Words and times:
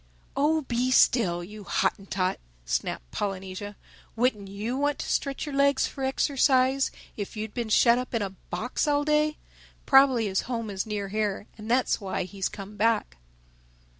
"Oh, 0.35 0.61
be 0.61 0.89
still, 0.89 1.43
you 1.43 1.63
Hottentot!" 1.63 2.39
snapped 2.65 3.11
Polynesia. 3.11 3.75
"Wouldn't 4.15 4.47
you 4.47 4.75
want 4.75 4.97
to 4.97 5.05
stretch 5.11 5.45
your 5.45 5.53
legs 5.53 5.85
for 5.85 6.03
exercise 6.03 6.89
if 7.17 7.37
you'd 7.37 7.53
been 7.53 7.69
shut 7.69 7.99
up 7.99 8.15
in 8.15 8.23
a 8.23 8.31
box 8.31 8.87
all 8.87 9.05
day. 9.05 9.37
Probably 9.85 10.25
his 10.25 10.41
home 10.49 10.71
is 10.71 10.87
near 10.87 11.09
here, 11.09 11.45
and 11.55 11.69
that's 11.69 12.01
why 12.01 12.23
he's 12.23 12.49
come 12.49 12.77
back." 12.77 13.17